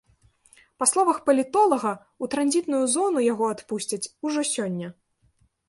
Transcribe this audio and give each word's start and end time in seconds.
Па 0.83 0.87
словах 0.91 1.19
палітолага, 1.27 1.91
у 2.25 2.29
транзітную 2.35 2.81
зону 2.95 3.19
яго 3.33 3.45
адпусцяць 3.59 4.03
ужо 4.29 4.41
сёння. 4.57 4.87